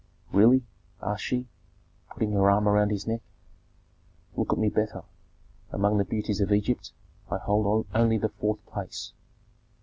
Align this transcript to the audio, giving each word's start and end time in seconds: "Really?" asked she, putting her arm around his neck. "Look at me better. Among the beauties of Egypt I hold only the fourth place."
"Really?" 0.31 0.63
asked 0.99 1.23
she, 1.25 1.45
putting 2.09 2.31
her 2.31 2.49
arm 2.49 2.67
around 2.67 2.89
his 2.89 3.05
neck. 3.05 3.21
"Look 4.35 4.51
at 4.51 4.57
me 4.57 4.67
better. 4.67 5.03
Among 5.71 5.99
the 5.99 6.05
beauties 6.05 6.41
of 6.41 6.51
Egypt 6.51 6.91
I 7.29 7.37
hold 7.37 7.85
only 7.93 8.17
the 8.17 8.29
fourth 8.29 8.65
place." 8.65 9.13